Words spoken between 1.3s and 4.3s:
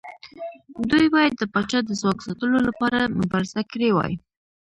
د پاچا د ځواک ساتلو لپاره مبارزه کړې وای.